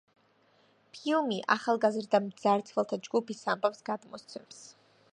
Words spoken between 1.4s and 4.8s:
ახალგაზრდა მძარცველთა ჯგუფის ამბავს გადმოსცემს.